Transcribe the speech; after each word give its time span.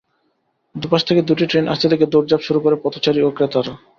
দুপাশ 0.75 1.01
থেকে 1.07 1.21
দুটি 1.21 1.45
ট্রেন 1.47 1.65
আসতে 1.73 1.85
দেখে 1.91 2.05
দৌড়ঝাঁপ 2.05 2.41
শুরু 2.43 2.59
করে 2.59 2.75
পথচারী 2.83 3.19
ও 3.21 3.29
ক্রেতারা। 3.37 3.73